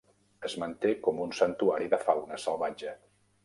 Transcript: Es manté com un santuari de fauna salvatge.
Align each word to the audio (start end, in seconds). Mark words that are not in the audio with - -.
Es 0.47 0.55
manté 0.63 0.93
com 1.09 1.21
un 1.27 1.37
santuari 1.41 1.93
de 1.95 2.03
fauna 2.09 2.43
salvatge. 2.49 2.99